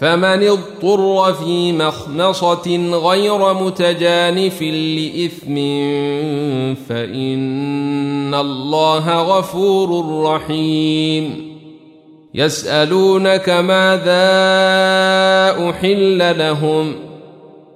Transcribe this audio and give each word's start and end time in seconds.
فمن 0.00 0.42
اضطر 0.42 1.32
في 1.32 1.72
مخنصة 1.72 2.90
غير 2.92 3.54
متجانف 3.54 4.62
لإثم 4.62 5.54
فإن 6.88 8.34
الله 8.34 9.22
غفور 9.22 10.20
رحيم. 10.24 11.50
يسألونك 12.34 13.48
ماذا 13.48 14.30
أحل 15.70 16.38
لهم 16.38 16.92
ۖ؟ 16.92 17.09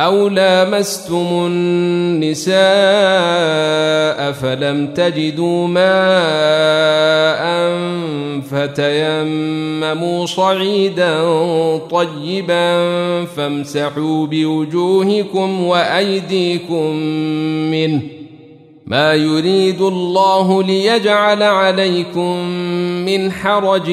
أو 0.00 0.28
لامستم 0.28 1.26
النساء 1.46 2.56
فلم 4.32 4.86
تجدوا 4.86 5.68
ماء 5.68 7.46
فتيمموا 8.50 10.26
صعيدا 10.26 11.20
طيبا 11.90 13.24
فامسحوا 13.24 14.26
بوجوهكم 14.26 15.64
وأيديكم 15.64 16.96
منه 17.70 18.02
ما 18.86 19.14
يريد 19.14 19.82
الله 19.82 20.62
ليجعل 20.62 21.42
عليكم 21.42 22.36
من 23.06 23.32
حرج 23.32 23.90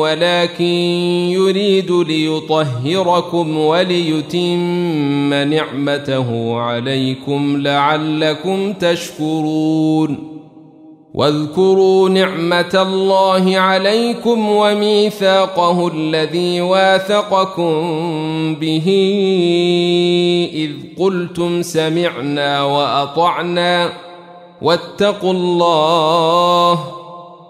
ولكن 0.00 0.64
يريد 1.32 1.90
ليطهركم 1.90 3.58
وليتم 3.58 5.34
نعمته 5.34 6.56
عليكم 6.56 7.62
لعلكم 7.62 8.72
تشكرون. 8.72 10.38
واذكروا 11.14 12.08
نعمة 12.08 12.86
الله 12.88 13.58
عليكم 13.58 14.48
وميثاقه 14.48 15.88
الذي 15.88 16.60
واثقكم 16.60 17.74
به 18.54 18.86
إذ 20.54 20.70
قلتم 20.98 21.62
سمعنا 21.62 22.62
وأطعنا 22.62 23.92
واتقوا 24.62 25.32
الله 25.32 26.97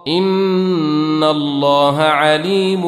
ان 0.09 1.25
الله 1.25 1.99
عليم 1.99 2.85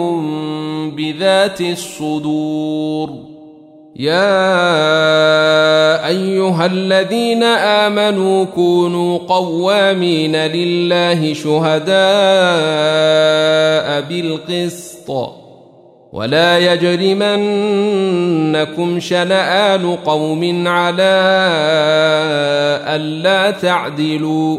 بذات 0.96 1.60
الصدور 1.60 3.10
يا 3.96 4.46
ايها 6.08 6.66
الذين 6.66 7.42
امنوا 7.42 8.44
كونوا 8.44 9.18
قوامين 9.18 10.36
لله 10.36 11.34
شهداء 11.34 11.90
بالقسط 14.00 15.10
ولا 16.12 16.58
يجرمنكم 16.72 17.40
شنآن 19.00 19.96
قوم 19.96 20.68
على 20.68 21.20
ألا 22.86 23.50
تعدلوا 23.50 24.58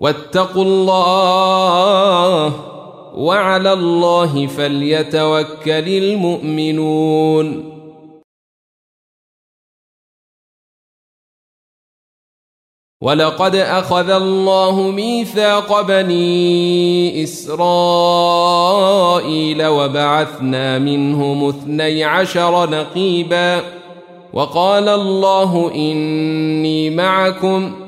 واتقوا 0.00 0.64
الله 0.64 2.52
وعلى 3.14 3.72
الله 3.72 4.46
فليتوكل 4.46 5.88
المؤمنون. 5.88 7.74
ولقد 13.02 13.54
أخذ 13.54 14.10
الله 14.10 14.90
ميثاق 14.90 15.80
بني 15.80 17.22
إسرائيل 17.22 17.56
وبعثنا 19.66 20.78
منهم 20.78 21.48
اثني 21.48 22.04
عشر 22.04 22.70
نقيبا. 22.70 23.78
وقال 24.32 24.88
الله 24.88 25.74
إني 25.74 26.90
معكم 26.90 27.87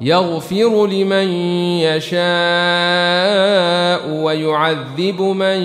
يغفر 0.00 0.86
لمن 0.86 1.32
يشاء 1.82 2.20
ويعذب 4.10 5.20
من 5.22 5.62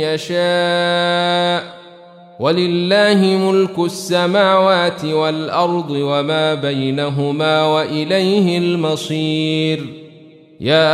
يشاء. 0.00 1.78
ولله 2.40 3.14
ملك 3.14 3.78
السماوات 3.78 5.04
والأرض 5.04 5.90
وما 5.90 6.54
بينهما 6.54 7.66
وإليه 7.66 8.58
المصير. 8.58 9.86
يا 10.60 10.88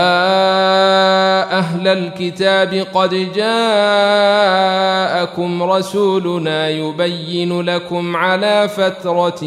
أهل 1.58 1.88
الكتاب 1.88 2.86
قد 2.94 3.32
جاءكم 3.36 4.42
رسولنا 5.62 6.68
يبين 6.68 7.60
لكم 7.60 8.16
على 8.16 8.68
فترة 8.68 9.44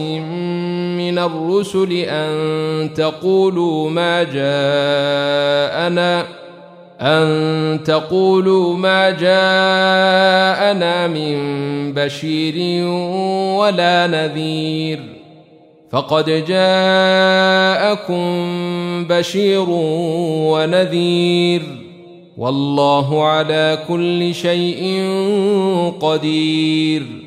من 1.17 1.23
الرسل 1.23 1.91
أن 1.91 2.93
تقولوا 2.93 3.89
ما 3.89 4.23
جاءنا 4.23 6.25
أن 7.01 7.83
تقولوا 7.83 8.75
ما 8.75 9.09
جاءنا 9.09 11.07
من 11.07 11.37
بشير 11.93 12.87
ولا 13.57 14.07
نذير. 14.07 14.99
فقد 15.91 16.45
جاءكم 16.47 18.25
بشير 19.09 19.65
ونذير. 19.69 21.61
والله 22.37 23.23
على 23.23 23.79
كل 23.87 24.35
شيء 24.35 25.03
قدير. 26.01 27.26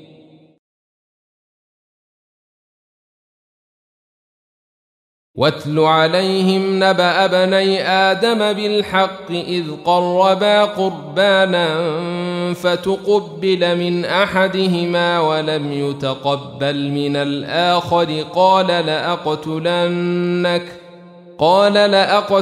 واتل 5.35 5.79
عليهم 5.79 6.83
نبأ 6.83 7.27
بني 7.27 7.87
آدم 7.87 8.53
بالحق 8.53 9.31
إذ 9.31 9.63
قربا 9.85 10.63
قربانا 10.63 11.67
فتقبل 12.53 13.77
من 13.77 14.05
أحدهما 14.05 15.19
ولم 15.19 15.71
يتقبل 15.71 16.89
من 16.89 17.15
الآخر. 17.15 18.25
قال 18.35 18.67
لأقتلنك 18.67 20.63
قال 21.39 21.73
لأقتلنك 21.73 22.37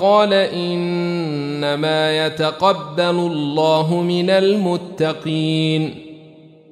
قال 0.00 0.32
إنما 0.32 2.26
يتقبل 2.26 3.02
الله 3.02 4.00
من 4.00 4.30
المتقين. 4.30 6.03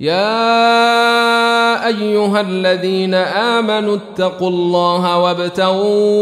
يا 0.00 1.86
أيها 1.86 2.40
الذين 2.40 3.14
آمنوا 3.14 3.96
اتقوا 3.96 4.48
الله 4.48 5.18
وابتغوا 5.18 6.20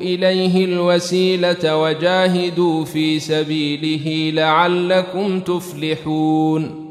إليه 0.00 0.64
الوسيلة 0.64 1.76
وجاهدوا 1.76 2.84
في 2.84 3.18
سبيله 3.18 4.30
لعلكم 4.34 5.40
تفلحون. 5.40 6.86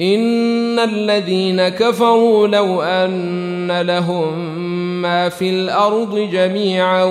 إن 0.00 0.78
الذين 0.78 1.68
كفروا 1.68 2.48
لو 2.48 2.82
أن 2.82 3.80
لهم 3.80 4.58
ما 5.02 5.28
في 5.28 5.50
الأرض 5.50 6.18
جميعا 6.32 7.04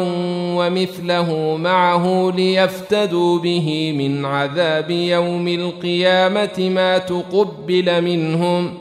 ومثله 0.58 1.58
معه 1.58 2.34
ليفتدوا 2.36 3.39
به 3.39 3.95
من 3.97 4.26
عذاب 4.26 4.91
يوم 4.91 5.47
القيامة 5.47 6.69
ما 6.76 6.97
تقبل 6.97 8.02
منهم 8.02 8.73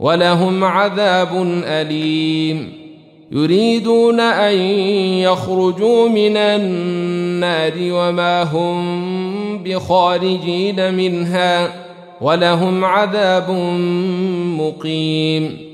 ولهم 0.00 0.64
عذاب 0.64 1.62
أليم. 1.64 2.72
يريدون 3.32 4.20
أن 4.20 4.58
يخرجوا 5.18 6.08
من 6.08 6.36
النار 6.36 7.72
وما 7.76 8.42
هم 8.42 9.62
بخارجين 9.62 10.94
منها 10.94 11.72
ولهم 12.20 12.84
عذاب 12.84 13.50
مقيم. 14.58 15.73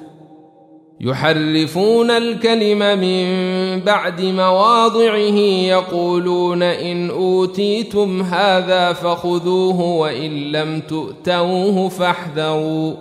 يحرفون 1.03 2.11
الكلم 2.11 2.99
من 2.99 3.25
بعد 3.79 4.21
مواضعه 4.21 5.37
يقولون 5.67 6.63
إن 6.63 7.09
أوتيتم 7.09 8.21
هذا 8.21 8.93
فخذوه 8.93 9.81
وإن 9.81 10.51
لم 10.51 10.79
تؤتوه 10.79 11.89
فاحذروا. 11.89 12.93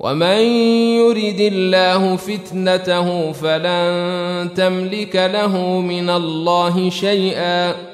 ومن 0.00 0.38
يرد 1.00 1.40
الله 1.40 2.16
فتنته 2.16 3.32
فلن 3.32 4.48
تملك 4.54 5.16
له 5.16 5.80
من 5.80 6.10
الله 6.10 6.90
شيئا. 6.90 7.93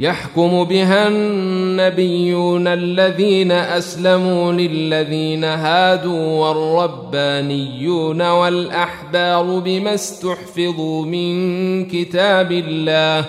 يحكم 0.00 0.64
بها 0.64 1.08
النبيون 1.08 2.66
الذين 2.66 3.52
أسلموا 3.52 4.52
للذين 4.52 5.44
هادوا 5.44 6.46
والربانيون 6.46 8.22
والأحبار 8.22 9.58
بما 9.58 9.94
استحفظوا 9.94 11.04
من 11.04 11.84
كتاب 11.84 12.52
الله 12.52 13.24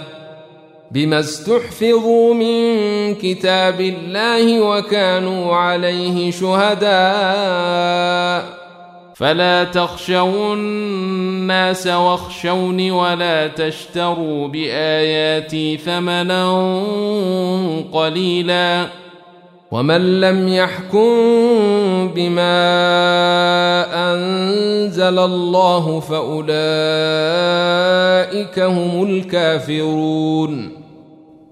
بما 0.92 1.20
استحفظوا 1.20 2.34
من 2.34 3.16
كتاب 3.16 3.82
الله 3.82 4.62
وكانوا 4.62 5.56
عليه 5.56 6.32
شهداء 6.32 7.80
فلا 9.20 9.64
تخشوا 9.64 10.54
الناس 10.54 11.88
واخشوني 11.88 12.92
ولا 12.92 13.48
تشتروا 13.48 14.48
بآياتي 14.48 15.78
ثمنا 15.78 16.52
قليلا 17.94 18.86
ومن 19.72 20.22
لم 20.22 20.48
يحكم 20.48 21.18
بما 22.16 22.60
أنزل 24.14 25.20
الله 25.20 26.00
فأولئك 26.00 26.50
هم 28.60 29.04
الكافرون 29.04 30.79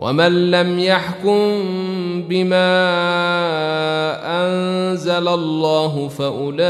ومن 0.00 0.50
لم 0.50 0.78
يحكم 0.78 1.62
بما 2.28 2.70
أنزل 4.44 5.28
الله 5.28 6.08
فأولئك 6.08 6.60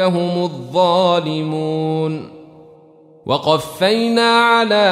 هم 0.00 0.42
الظالمون. 0.44 2.30
وقفينا 3.26 4.30
على 4.40 4.88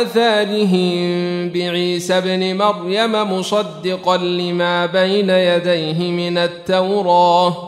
آثارهم 0.00 1.48
بعيسى 1.48 2.18
ابن 2.18 2.56
مريم 2.56 3.38
مصدقا 3.38 4.16
لما 4.16 4.86
بين 4.86 5.30
يديه 5.30 6.10
من 6.10 6.38
التوراه. 6.38 7.67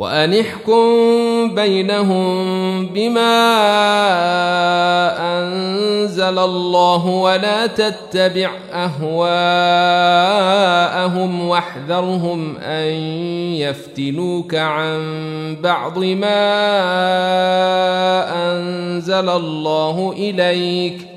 وانحكم 0.00 0.84
بينهم 1.54 2.86
بما 2.86 3.36
أنزل 5.38 6.38
الله 6.38 7.06
ولا 7.06 7.66
تتبع 7.66 8.50
أهواءهم 8.72 9.20
واحذرهم 11.48 12.56
أن 12.56 12.92
يفتنوك 13.60 14.54
عن 14.54 15.00
بعض 15.62 15.98
ما 15.98 16.40
أنزل 18.52 19.28
الله 19.28 20.14
إليك 20.16 21.10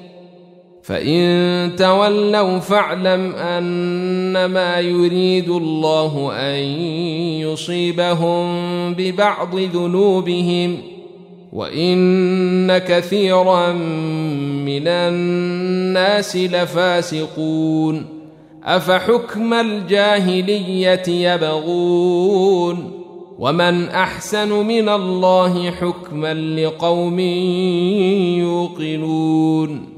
فإن 0.83 1.71
تولوا 1.77 2.59
فاعلم 2.59 3.35
أنما 3.35 4.79
يريد 4.79 5.49
الله 5.49 6.31
أن 6.35 6.57
يصيبهم 7.53 8.93
ببعض 8.93 9.55
ذنوبهم 9.55 10.77
وإن 11.53 12.77
كثيرا 12.77 13.71
من 13.71 14.87
الناس 14.87 16.35
لفاسقون 16.35 18.05
أفحكم 18.63 19.53
الجاهلية 19.53 21.03
يبغون 21.07 23.03
ومن 23.39 23.89
أحسن 23.89 24.49
من 24.49 24.89
الله 24.89 25.71
حكما 25.71 26.33
لقوم 26.33 27.19
يوقنون 28.39 29.93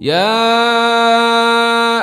يا 0.00 1.69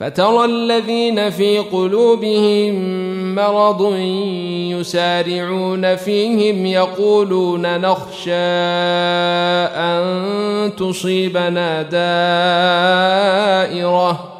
فترى 0.00 0.44
الذين 0.44 1.30
في 1.30 1.58
قلوبهم 1.58 2.74
مرض 3.34 3.94
يسارعون 4.78 5.96
فيهم 5.96 6.66
يقولون 6.66 7.80
نخشى 7.80 8.30
أن 9.76 10.72
تصيبنا 10.76 11.82
دائرة. 13.72 14.39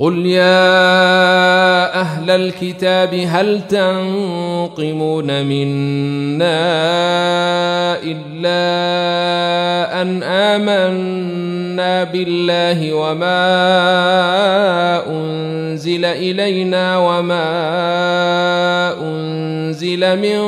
قل 0.00 0.26
يا 0.26 2.00
أهل 2.00 2.30
الكتاب 2.30 3.14
هل 3.14 3.66
تنقمون 3.68 5.46
منا 5.46 6.60
الا 8.02 8.60
أن 10.02 10.22
آمنا 10.22 12.04
بالله 12.04 12.94
وما 12.94 13.40
أنزل 15.06 16.04
إلينا 16.04 16.98
وما 16.98 17.50
أنزل 19.02 20.18
من 20.18 20.40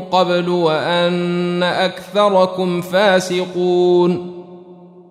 قبل 0.00 0.48
وأن 0.48 1.62
أكثركم 1.62 2.80
فاسقون 2.80 4.39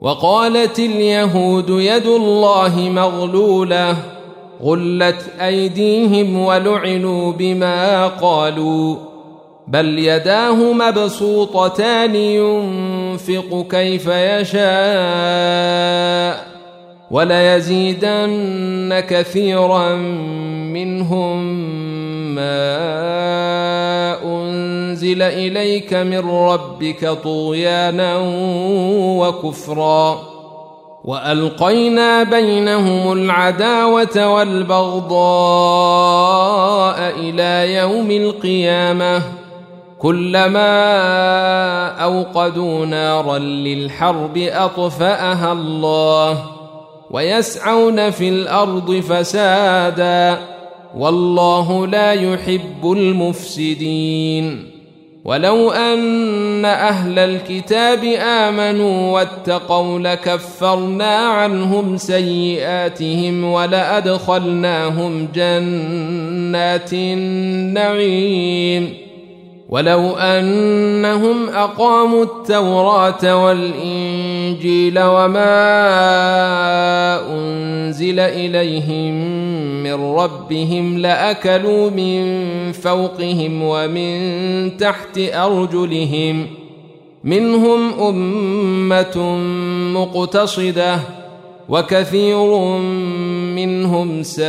وقالت 0.00 0.78
اليهود 0.78 1.70
يد 1.70 2.06
الله 2.06 2.78
مغلولة 2.78 3.96
غلت 4.62 5.22
أيديهم 5.40 6.38
ولعنوا 6.38 7.32
بما 7.32 8.06
قالوا 8.06 8.96
بل 9.68 9.98
يداه 9.98 10.72
مبسوطتان 10.72 12.14
ينفق 12.14 13.66
كيف 13.70 14.06
يشاء 14.06 14.60
وليزيدن 17.10 19.00
كثيرا 19.08 19.94
منهم 20.74 21.44
ما 22.34 23.89
أنزل 24.90 25.22
إليك 25.22 25.94
من 25.94 26.30
ربك 26.30 27.08
طغيانا 27.24 28.16
وكفرا 29.20 30.20
وألقينا 31.04 32.22
بينهم 32.22 33.12
العداوة 33.12 34.28
والبغضاء 34.34 35.10
إلى 37.18 37.74
يوم 37.74 38.10
القيامة 38.10 39.22
كلما 39.98 40.68
أوقدوا 41.88 42.86
نارا 42.86 43.38
للحرب 43.38 44.38
أطفأها 44.38 45.52
الله 45.52 46.44
ويسعون 47.10 48.10
في 48.10 48.28
الأرض 48.28 48.92
فسادا 48.92 50.38
والله 50.96 51.86
لا 51.86 52.12
يحب 52.12 52.92
المفسدين 52.92 54.79
ولو 55.24 55.70
ان 55.70 56.64
أهل 56.64 57.18
الكتاب 57.18 58.04
امنوا 58.20 59.12
واتقوا 59.12 59.98
لكفرنا 59.98 61.16
عنهم 61.16 61.96
سيئاتهم 61.96 63.44
ولادخلناهم 63.44 65.28
جنات 65.34 66.92
النعيم 66.92 68.30
ولو 69.68 70.16
انهم 70.16 71.48
اقاموا 71.48 72.24
التوراه 72.24 73.44
والانجيل 73.44 74.98
وما 74.98 75.50
انزل 77.32 78.20
اليهم 78.20 79.39
من 79.82 79.92
ربهم 79.92 80.98
لأكلوا 80.98 81.90
من 81.90 82.22
فوقهم 82.72 83.62
ومن 83.62 84.76
تحت 84.76 85.18
أرجلهم 85.18 86.46
منهم 87.24 88.00
أمة 88.00 89.36
مقتصدة 89.94 90.98
وكثير 91.68 92.56
منهم 93.54 94.22
ساء 94.22 94.44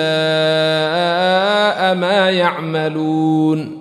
ما 1.96 2.30
يعملون 2.30 3.81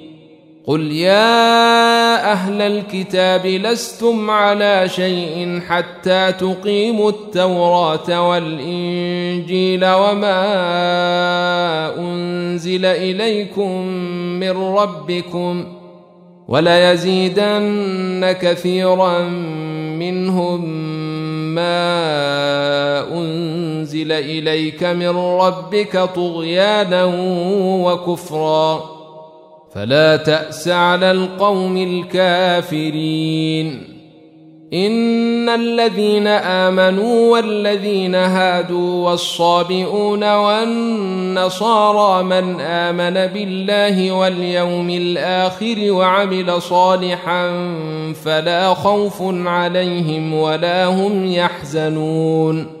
قل 0.67 0.91
يا 0.91 2.31
أهل 2.31 2.61
الكتاب 2.61 3.45
لستم 3.45 4.29
على 4.29 4.89
شيء 4.89 5.61
حتى 5.67 6.31
تقيموا 6.31 7.09
التوراه 7.09 8.29
والانجيل 8.29 9.85
وما 9.85 10.39
انزل 11.97 12.85
اليكم 12.85 13.85
من 14.39 14.51
ربكم 14.51 15.65
وليزيدن 16.47 18.35
كثيرا 18.41 19.19
منهم 19.99 20.65
ما 21.55 21.81
انزل 23.13 24.11
اليك 24.11 24.83
من 24.83 25.17
ربك 25.17 25.97
طغيانا 26.15 27.05
وكفرا 27.85 29.00
فلا 29.75 30.15
تأس 30.15 30.67
على 30.67 31.11
القوم 31.11 31.77
الكافرين. 31.77 33.83
إن 34.73 35.49
الذين 35.49 36.27
آمنوا 36.27 37.33
والذين 37.33 38.15
هادوا 38.15 39.09
والصابئون 39.09 40.35
والنصارى 40.35 42.23
من 42.23 42.61
آمن 42.61 43.33
بالله 43.33 44.11
واليوم 44.11 44.89
الآخر 44.89 45.91
وعمل 45.91 46.61
صالحا 46.61 47.47
فلا 48.23 48.73
خوف 48.73 49.23
عليهم 49.47 50.33
ولا 50.33 50.85
هم 50.85 51.25
يحزنون. 51.25 52.80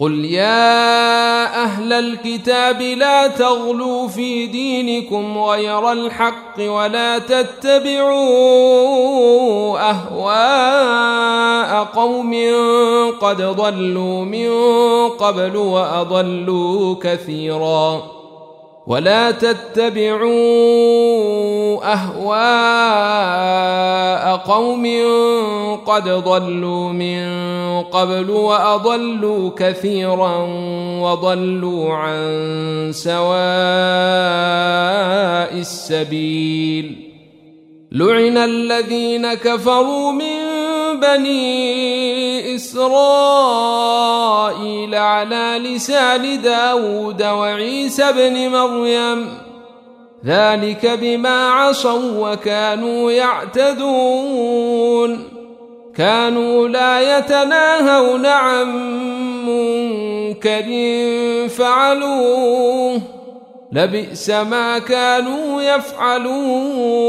قل 0.00 0.24
يا 0.24 1.62
أهل 1.64 1.92
الكتاب 1.92 2.82
لا 2.82 3.26
تغلوا 3.26 4.08
في 4.08 4.46
دينكم 4.46 5.38
غير 5.38 5.92
الحق 5.92 6.60
ولا 6.60 7.18
تتبعوا 7.18 8.18
اهواء 9.90 11.84
قوم 11.84 12.34
قد 13.20 13.42
ضلوا 13.42 14.24
من 14.24 14.50
قبل 15.08 15.56
واضلوا 15.56 16.94
كثيرا 17.02 18.17
ولا 18.88 19.30
تتبعوا 19.30 20.32
أهواء 21.92 23.28
قوم 24.36 24.86
قد 25.86 26.08
ضلوا 26.08 26.92
من 26.92 27.28
قبل 27.82 28.30
وأضلوا 28.30 29.50
كثيرا 29.56 30.36
وضلوا 31.04 31.94
عن 31.94 32.90
سواء 32.94 33.28
السبيل. 35.52 37.08
لعن 37.92 38.36
الذين 38.38 39.34
كفروا 39.34 40.12
من 40.12 40.38
بني 41.00 42.54
إسرائيل 42.54 43.87
على 45.18 45.58
لسان 45.64 46.42
داود 46.42 47.22
وعيسى 47.22 48.12
بن 48.12 48.48
مريم 48.48 49.28
ذلك 50.24 50.86
بما 50.86 51.48
عصوا 51.48 52.32
وكانوا 52.32 53.12
يعتدون 53.12 54.58
كانوا 55.96 56.68
لا 56.68 57.18
يتناهون 57.18 58.26
عن 58.26 58.66
منكر 59.46 60.68
فعلوه 61.48 63.00
لبئس 63.72 64.30
ما 64.30 64.78
كانوا 64.78 65.62
يفعلون 65.62 67.08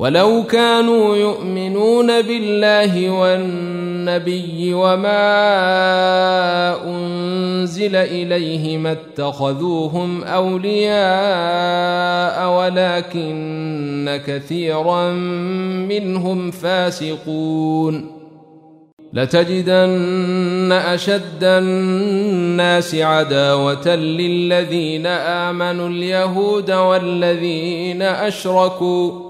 ولو 0.00 0.42
كانوا 0.42 1.16
يؤمنون 1.16 2.22
بالله 2.22 3.10
والنبي 3.10 4.74
وما 4.74 5.26
أنزل 6.86 7.96
إليه 7.96 8.78
ما 8.78 8.92
اتخذوهم 8.92 10.24
أولياء 10.24 11.00
ولكن 12.58 14.20
كثيرا 14.26 15.12
منهم 15.88 16.50
فاسقون. 16.50 18.20
لتجدن 19.12 20.72
أشد 20.72 21.42
الناس 21.42 22.94
عداوة 22.94 23.94
للذين 23.96 25.06
آمنوا 25.06 25.88
اليهود 25.88 26.70
والذين 26.70 28.02
أشركوا 28.02 29.29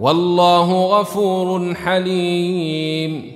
والله 0.00 1.00
غفور 1.00 1.74
حليم. 1.74 3.32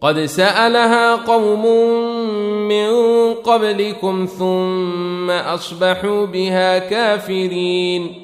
قد 0.00 0.24
سألها 0.24 1.14
قوم 1.14 1.66
من 2.68 2.88
قبلكم 3.34 4.26
ثم 4.38 5.30
أصبحوا 5.30 6.26
بها 6.26 6.78
كافرين. 6.78 8.22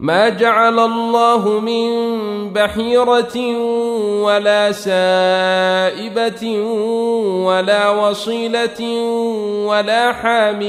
ما 0.00 0.28
جعل 0.28 0.78
الله 0.78 1.60
من 1.60 1.90
بحيرة 2.52 3.36
ولا 4.22 4.72
سائبة 4.72 6.58
ولا 7.46 7.90
وصيلة 7.90 8.80
ولا 9.66 10.12
حام 10.12 10.62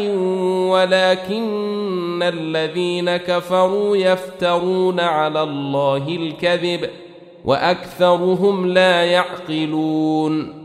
ولكن 0.69 2.23
الذين 2.23 3.17
كفروا 3.17 3.97
يفترون 3.97 4.99
على 4.99 5.43
الله 5.43 6.07
الكذب 6.07 6.89
وأكثرهم 7.45 8.67
لا 8.67 9.03
يعقلون. 9.05 10.64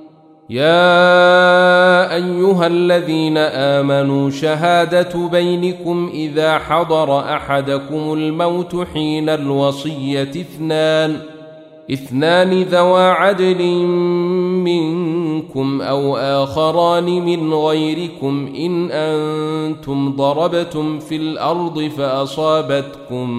يا 0.51 2.15
أيها 2.15 2.67
الذين 2.67 3.37
آمنوا 3.37 4.29
شهادة 4.29 5.27
بينكم 5.27 6.09
إذا 6.13 6.57
حضر 6.57 7.19
أحدكم 7.19 8.13
الموت 8.13 8.87
حين 8.93 9.29
الوصية 9.29 10.21
اثنان 10.21 11.17
اثنان 11.93 12.61
ذوا 12.61 12.99
عدل 12.99 13.63
منكم 14.65 15.81
أو 15.81 16.17
آخران 16.17 17.05
من 17.05 17.53
غيركم 17.53 18.53
إن 18.57 18.91
أنتم 18.91 20.15
ضربتم 20.15 20.99
في 20.99 21.15
الأرض 21.15 21.91
فأصابتكم 21.97 23.29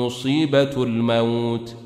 مصيبة 0.00 0.82
الموت. 0.82 1.85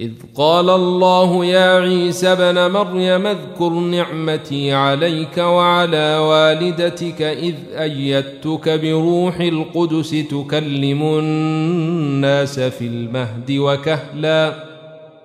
إذ 0.00 0.10
قال 0.34 0.70
الله 0.70 1.44
يا 1.44 1.80
عيسى 1.80 2.28
ابن 2.28 2.70
مريم 2.72 3.26
اذكر 3.26 3.68
نعمتي 3.70 4.72
عليك 4.72 5.38
وعلى 5.38 6.18
والدتك 6.18 7.22
إذ 7.22 7.54
أيدتك 7.74 8.68
بروح 8.68 9.40
القدس 9.40 10.10
تكلم 10.10 11.02
الناس 11.02 12.60
في 12.60 12.86
المهد 12.86 13.50
وكهلا 13.50 14.54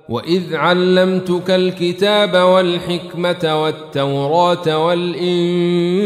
وإذ 0.10 0.56
علمتك 0.56 1.52
الكتاب 1.52 2.34
والحكمة 2.36 3.64
والتوراة 3.64 4.86
والإنجيل 4.86 6.06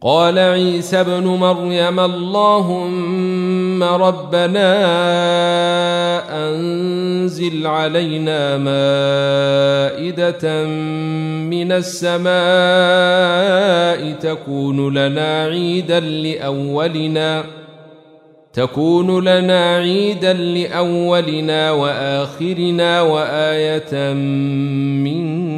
قال 0.00 0.38
عيسى 0.38 1.00
ابن 1.00 1.24
مريم 1.24 2.00
اللهم 2.00 3.82
ربنا 3.82 4.68
أنزل 6.48 7.66
علينا 7.66 8.56
مائدة 8.58 9.54
من 11.50 11.72
السماء 11.72 12.28
تكون 14.12 14.94
لنا 14.98 15.44
عيدا 15.44 16.00
لأولنا 16.00 17.44
تكون 18.52 19.24
لنا 19.28 19.76
عيدا 19.76 20.32
لأولنا 20.32 21.70
وآخرنا 21.70 23.02
وآية 23.02 24.12
منك 24.12 25.57